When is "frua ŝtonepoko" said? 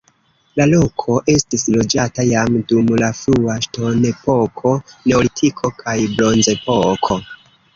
3.19-4.73